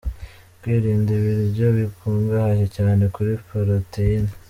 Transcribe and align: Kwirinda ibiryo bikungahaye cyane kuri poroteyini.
Kwirinda 0.59 1.09
ibiryo 1.19 1.67
bikungahaye 1.77 2.65
cyane 2.75 3.03
kuri 3.15 3.31
poroteyini. 3.47 4.31